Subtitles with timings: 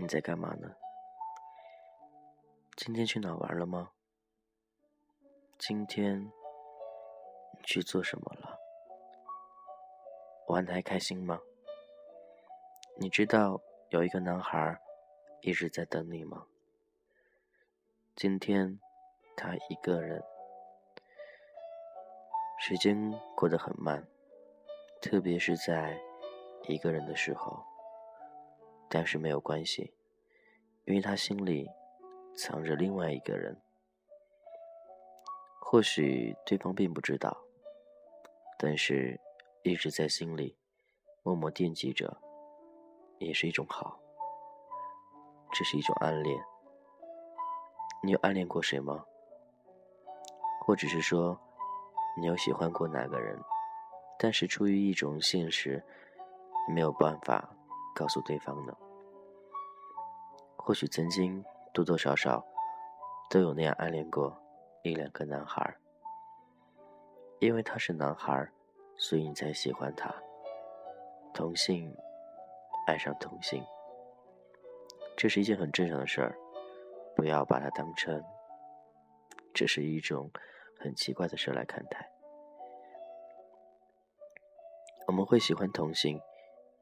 [0.00, 0.76] 你在干嘛呢？
[2.76, 3.90] 今天去哪玩了吗？
[5.58, 6.20] 今天
[7.52, 8.60] 你去做什么了？
[10.46, 11.40] 玩的还开心吗？
[12.96, 14.80] 你知道有一个男孩
[15.40, 16.46] 一直在等你吗？
[18.14, 18.78] 今天
[19.36, 20.22] 他一个人，
[22.60, 24.06] 时间过得很慢，
[25.02, 26.00] 特别是在
[26.68, 27.64] 一个人的时候。
[28.90, 29.92] 但是没有关系，
[30.88, 31.68] 因为他心里
[32.34, 33.54] 藏着另外一个人。
[35.60, 37.36] 或许对方并不知道，
[38.58, 39.20] 但是
[39.62, 40.56] 一直在心里
[41.22, 42.16] 默默惦记着，
[43.18, 44.00] 也是一种好。
[45.52, 46.42] 这是一种暗恋。
[48.02, 49.04] 你有暗恋过谁吗？
[50.62, 51.38] 或者是说，
[52.18, 53.38] 你有喜欢过哪个人？
[54.18, 55.84] 但是出于一种现实，
[56.66, 57.46] 没有办法。
[57.94, 58.74] 告诉对方呢？
[60.68, 62.44] 或许曾经多多少少
[63.30, 64.38] 都有那样暗恋过
[64.82, 65.74] 一两个男孩，
[67.38, 68.46] 因为他是男孩，
[68.98, 70.14] 所以你才喜欢他。
[71.32, 71.90] 同性
[72.86, 73.64] 爱上同性，
[75.16, 76.36] 这是一件很正常的事儿，
[77.16, 78.22] 不要把它当成
[79.54, 80.30] 这是一种
[80.78, 82.10] 很奇怪的事来看待。
[85.06, 86.20] 我们会喜欢同性，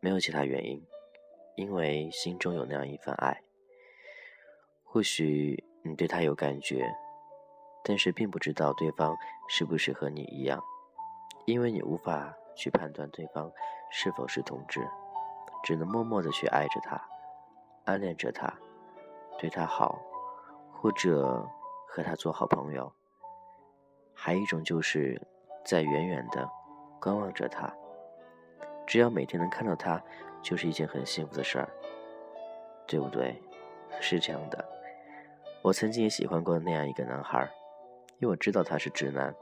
[0.00, 0.84] 没有其他原因。
[1.54, 3.40] 因为心中有那样一份爱，
[4.86, 6.90] 或许你对他有感觉，
[7.84, 9.14] 但是并不知道对方
[9.46, 10.62] 是不是和你一样，
[11.44, 13.52] 因为你无法去判断对方
[13.90, 14.80] 是否是同志，
[15.62, 16.98] 只能默默的去爱着他，
[17.84, 18.50] 暗恋着他，
[19.38, 20.00] 对他好，
[20.72, 21.46] 或者
[21.86, 22.90] 和他做好朋友。
[24.14, 25.20] 还有一种就是
[25.62, 26.48] 在远远的
[26.98, 27.70] 观望着他，
[28.86, 30.02] 只要每天能看到他。
[30.42, 31.68] 就是一件很幸福的事儿，
[32.86, 33.42] 对不对？
[34.00, 34.64] 是这样的，
[35.66, 37.42] 我曾经也喜欢过那样一个男孩，
[38.20, 39.34] 因为我知道他是直男，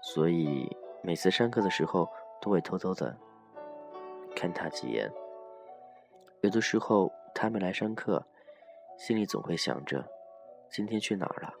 [0.00, 0.70] 所以
[1.02, 2.08] 每次上课的时候
[2.40, 3.18] 都会偷偷的
[4.36, 5.10] 看他几眼。
[6.42, 8.24] 有的时候他没来上课，
[8.96, 10.08] 心里总会想着
[10.70, 11.52] 今天去哪儿了，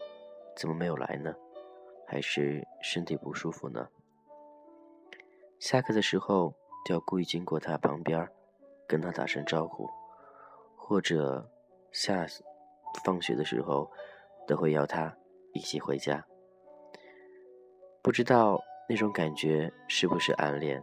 [0.54, 1.34] 怎么没有来呢？
[2.06, 3.88] 还是身体不舒服呢？
[5.58, 6.54] 下课的时候
[6.86, 8.28] 都要故意经过他旁边。
[8.86, 9.90] 跟他打声招呼，
[10.74, 11.50] 或者
[11.92, 12.26] 下
[13.04, 13.90] 放学的时候
[14.46, 15.14] 都会邀他
[15.52, 16.24] 一起回家。
[18.02, 20.82] 不知道那种感觉是不是暗恋，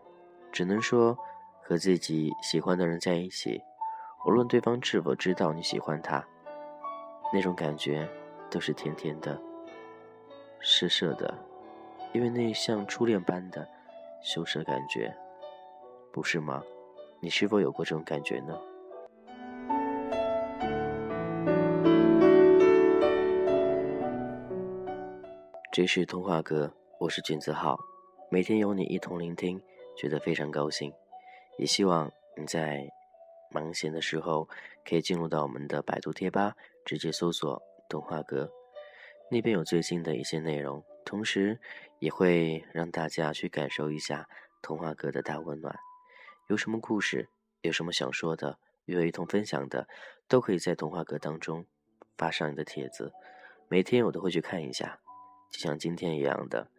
[0.52, 1.18] 只能说
[1.62, 3.62] 和自己喜欢的人在一起，
[4.26, 6.24] 无论对方是否知道你喜欢他，
[7.34, 8.08] 那种感觉
[8.50, 9.40] 都是甜甜的、
[10.62, 11.34] 涩涩的，
[12.14, 13.68] 因为那像初恋般的
[14.22, 15.16] 羞涩感觉，
[16.12, 16.64] 不是吗？
[17.20, 18.56] 你是否有过这种感觉呢？
[25.76, 27.78] 这是童话哥，我是君子浩，
[28.32, 29.62] 每天有你一同聆听，
[29.98, 30.90] 觉得非常高兴。
[31.58, 32.90] 也希望你在
[33.52, 34.48] 忙闲的时候
[34.86, 38.50] 可以进入到我们的百度贴吧，直接搜索“童话哥”，
[39.30, 41.60] 那边有最新的一些内容，同时
[42.00, 44.30] 也会让大家去感受一下
[44.62, 45.78] 童话哥的大温暖。
[46.48, 47.28] 有什么故事，
[47.64, 49.90] 有什么想说的，与我一同分享的，
[50.30, 51.66] 都可以在童话阁当中
[52.16, 53.12] 发上你的帖子，
[53.68, 55.02] 每天我都会去看一下，
[55.56, 56.70] 就像今天一样的，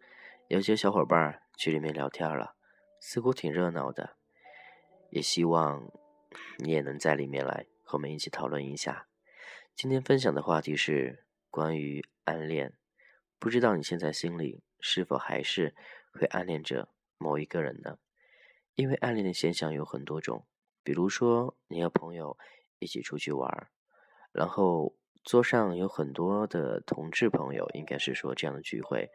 [0.49, 2.55] 有些小伙伴去里面聊天了，
[2.99, 4.17] 似乎挺热闹的，
[5.09, 5.91] 也希望
[6.59, 9.07] 你也能在里面来和我们一起讨论一下。
[9.73, 12.77] 今天分享的话题是关于暗恋，
[13.39, 15.75] 不知道你现在心里是否还是
[16.13, 17.97] 会暗恋着某一个人呢？
[18.75, 20.45] 因为暗恋的现象有很多种，
[20.83, 22.37] 比如说你和朋友
[22.77, 23.71] 一起出去玩，
[24.31, 24.95] 然后
[25.27, 29.11] 桌上有很多的同志朋友，应该是说这样的聚会，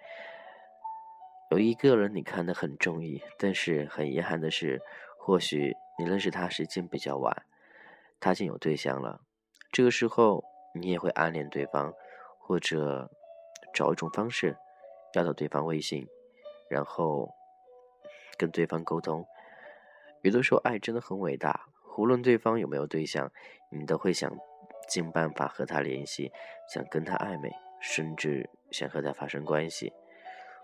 [1.50, 4.82] 有一个人你看得很中意，但是很遗憾的是，
[5.16, 7.34] 或许你认识他时间比较晚，
[8.20, 9.22] 他已经有对象了，
[9.72, 10.44] 这个时候
[10.74, 11.94] 你也会暗恋对方，
[12.38, 13.10] 或者
[13.72, 14.54] 找一种方式
[15.14, 16.06] 要到对方微信，
[16.68, 17.30] 然后
[18.36, 19.26] 跟对方沟通。
[20.20, 21.68] 有的时候，爱真的很伟大。
[21.96, 23.32] 无论对方有没有对象，
[23.70, 24.30] 你都会想
[24.88, 26.32] 尽办法和他联系，
[26.68, 27.50] 想跟他暧昧，
[27.80, 29.92] 甚至想和他发生关系。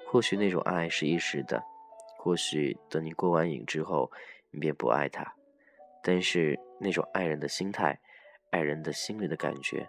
[0.06, 1.62] 或许那种爱是一时的，
[2.16, 4.10] 或许等你过完瘾之后，
[4.50, 5.34] 你便不爱他。
[6.02, 8.00] 但是那种爱人的心态，
[8.50, 9.88] 爱人的心里的感觉，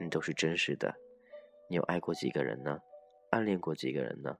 [0.00, 0.94] 你都是真实的。
[1.68, 2.80] 你有爱过几个人呢？
[3.30, 4.36] 暗恋过几个人呢？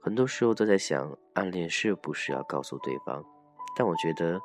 [0.00, 3.24] 很多时候都在想，暗恋是不是要告诉对方？
[3.74, 4.40] 但我觉得，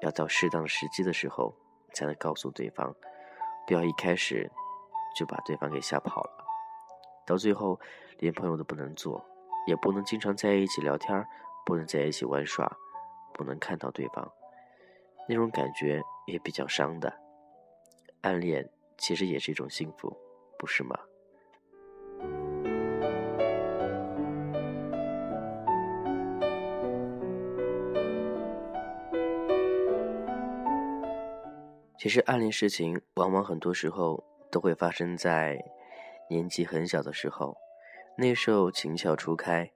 [0.00, 1.56] 要到适当时机的时候，
[1.94, 2.94] 才能告诉对方，
[3.66, 4.50] 不要一开始
[5.16, 6.44] 就把对方给吓跑了，
[7.26, 7.78] 到最后
[8.18, 9.24] 连朋友都不能做，
[9.66, 11.26] 也不能经常在一起聊天，
[11.64, 12.70] 不能在一起玩耍，
[13.32, 14.30] 不能看到对方，
[15.28, 17.12] 那种感觉也比较伤的。
[18.22, 18.68] 暗恋
[18.98, 20.16] 其实也是一种幸福，
[20.58, 20.98] 不是吗？
[32.02, 35.64] 其实暗恋事情，往往很多时候都会发生在
[36.28, 37.56] 年纪很小的时候。
[38.18, 39.70] 那时候情窍初开，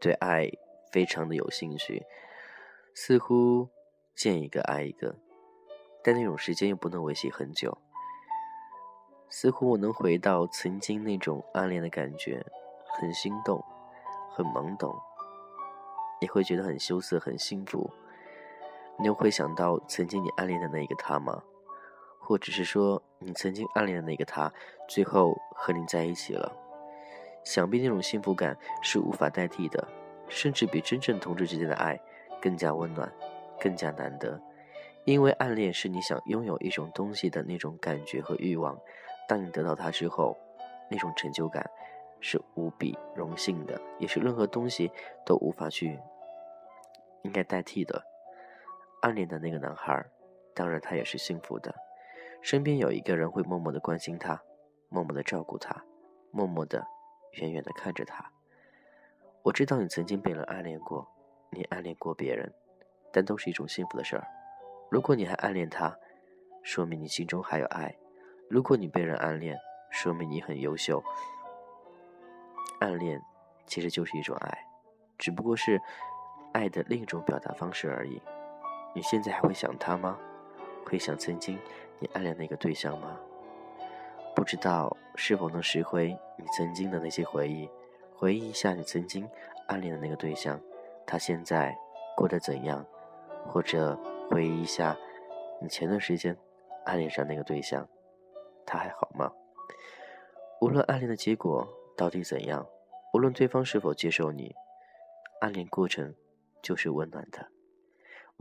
[0.00, 0.50] 对爱
[0.90, 2.06] 非常的有兴趣，
[2.94, 3.68] 似乎
[4.16, 5.14] 见一个爱一个，
[6.02, 7.76] 但那种时间又不能维系很久。
[9.28, 12.42] 似乎我能回到曾经那种暗恋的感觉，
[12.98, 13.62] 很心动，
[14.34, 14.98] 很懵懂，
[16.22, 17.90] 也会觉得很羞涩，很幸福。
[18.98, 21.42] 你又会想到曾经你暗恋的那个他吗？
[22.20, 24.52] 或者是说你曾经暗恋的那个他，
[24.88, 26.52] 最后和你在一起了？
[27.42, 29.88] 想必那种幸福感是无法代替的，
[30.28, 32.00] 甚至比真正同志之间的爱
[32.40, 33.12] 更加温暖，
[33.60, 34.40] 更加难得。
[35.04, 38.78] 因为暗恋是你想拥有一种东西的那种感觉和欲望，
[39.26, 40.38] 当你得到它之后，
[40.88, 41.68] 那种成就感
[42.20, 44.92] 是无比荣幸的，也是任何东西
[45.26, 45.98] 都无法去
[47.22, 48.00] 应该代替的。
[49.02, 50.04] 暗恋的那个男孩，
[50.54, 51.74] 当然他也是幸福的，
[52.40, 54.40] 身边有一个人会默默的关心他，
[54.88, 55.84] 默默的照顾他，
[56.30, 56.86] 默默的
[57.32, 58.30] 远远的看着他。
[59.42, 61.04] 我知道你曾经被人暗恋过，
[61.50, 62.52] 你暗恋过别人，
[63.12, 64.24] 但都是一种幸福的事儿。
[64.88, 65.98] 如果你还暗恋他，
[66.62, 67.90] 说明你心中还有爱；
[68.48, 69.58] 如果你被人暗恋，
[69.90, 71.02] 说明你很优秀。
[72.78, 73.20] 暗恋
[73.66, 74.64] 其实就是一种爱，
[75.18, 75.80] 只不过是
[76.52, 78.22] 爱的另一种表达方式而已。
[78.94, 80.18] 你现在还会想他吗？
[80.84, 81.58] 会想曾经
[81.98, 83.18] 你暗恋那个对象吗？
[84.34, 87.68] 不知道是否能拾回你曾经的那些回忆，
[88.14, 89.28] 回忆一下你曾经
[89.68, 90.60] 暗恋的那个对象，
[91.06, 91.76] 他现在
[92.16, 92.84] 过得怎样？
[93.46, 93.98] 或者
[94.30, 94.96] 回忆一下
[95.60, 96.36] 你前段时间
[96.84, 97.88] 暗恋上那个对象，
[98.66, 99.32] 他还好吗？
[100.60, 101.66] 无论暗恋的结果
[101.96, 102.66] 到底怎样，
[103.12, 104.54] 无论对方是否接受你，
[105.40, 106.14] 暗恋过程
[106.62, 107.51] 就是温暖的。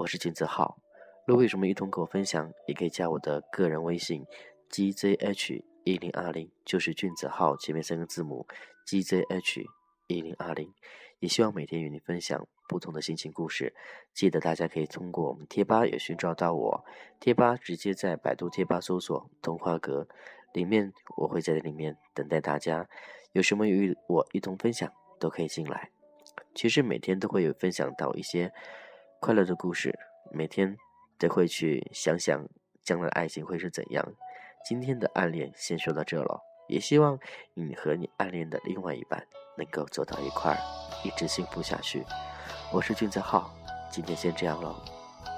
[0.02, 0.80] 我是金子浩，
[1.28, 4.26] 如果有什么一同跟我分享，也可以加我的个人微信
[4.72, 8.48] gzh 一零二零，就是俊子浩前面三个字母
[8.88, 9.64] gzh
[10.08, 10.74] 一零二零。
[11.20, 13.76] 也希望每天与你分享不同的心情故事。
[14.16, 16.84] 记得大家可以通过我们贴吧也寻找到我，
[17.20, 20.08] 贴吧直接在百度贴吧搜索“童话阁”，
[20.54, 22.90] 里面我会在里面等待大家。
[23.34, 25.92] 有什么与我一同分享，都可以进来。
[26.56, 28.52] 其实每天都会有分享到一些。
[29.22, 30.00] 快乐的故事，
[30.32, 30.76] 每天
[31.20, 32.44] 都会去想想
[32.84, 34.04] 将来的爱情会是怎样。
[34.66, 37.20] 今天的暗恋先说到这了，也希望
[37.54, 39.24] 你和你暗恋的另外一半
[39.60, 40.58] 能够走到一块儿，
[41.06, 42.04] 一直幸福下去。
[42.74, 43.54] 我是俊泽浩，
[43.92, 44.76] 今天先这样了，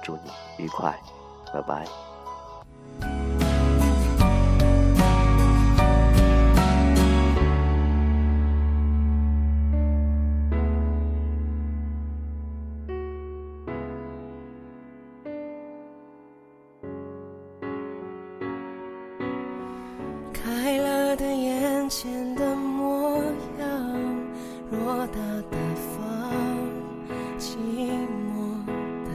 [0.02, 0.98] 祝你愉快，
[1.52, 2.13] 拜拜。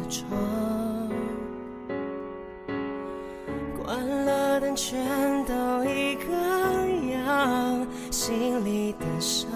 [0.10, 0.28] 窗
[3.78, 5.00] 关了灯全
[5.46, 6.34] 都一个
[7.14, 9.48] 样心里的伤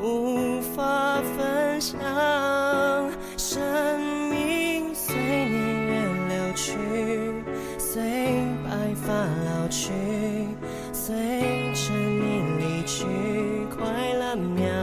[0.00, 1.98] 无法分享。
[3.36, 3.58] 生
[4.28, 5.92] 命随年月
[6.28, 6.76] 流去
[7.78, 8.02] 随
[8.62, 9.90] 白发老去
[10.92, 11.14] 随
[11.72, 13.04] 着你离去
[13.74, 14.77] 快乐渺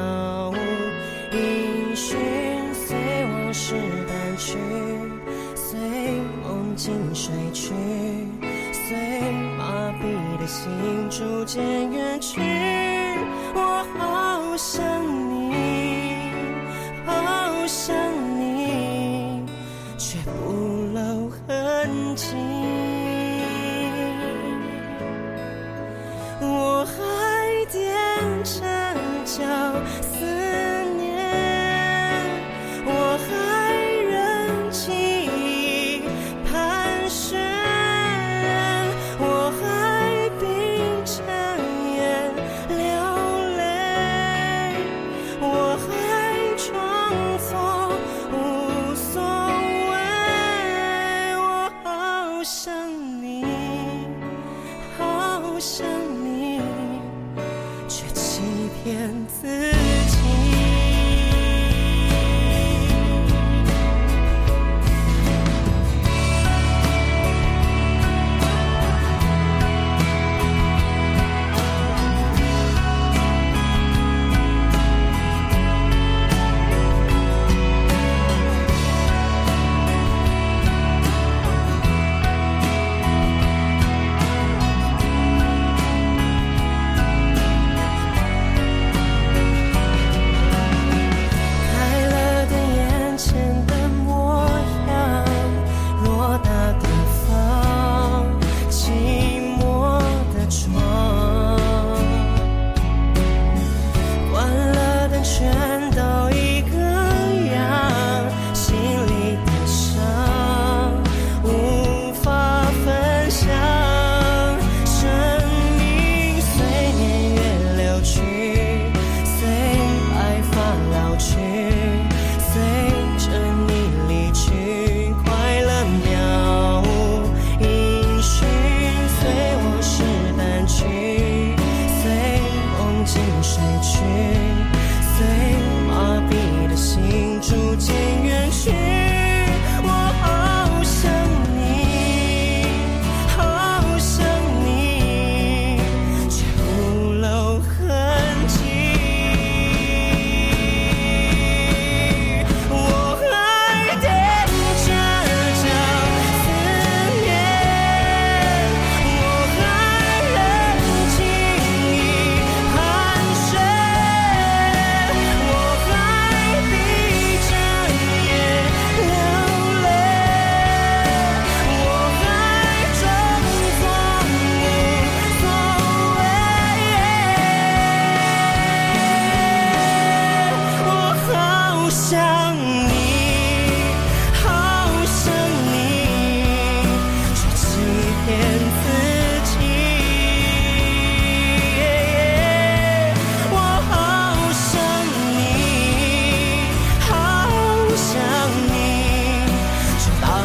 [11.17, 11.94] 逐渐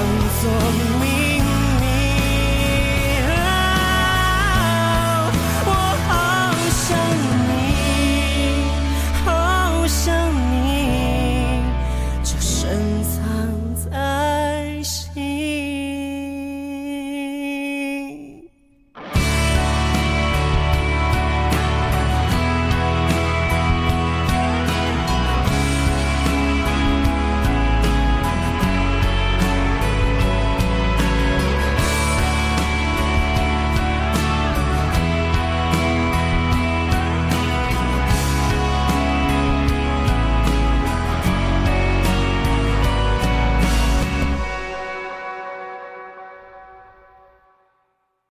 [0.00, 0.44] hands
[1.00, 1.29] me.